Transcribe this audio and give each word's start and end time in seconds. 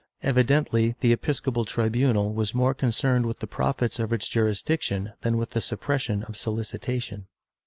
Evidently 0.23 0.95
the 1.01 1.15
epis 1.15 1.39
copal 1.43 1.63
tribunal 1.63 2.33
was 2.33 2.55
more 2.55 2.73
concerned 2.73 3.27
with 3.27 3.37
the 3.37 3.45
profits 3.45 3.99
of 3.99 4.11
its 4.11 4.27
juris 4.27 4.63
diction 4.63 5.13
than 5.21 5.37
with 5.37 5.51
the 5.51 5.61
suppression 5.61 6.23
of 6.23 6.35
solicitation. 6.35 7.27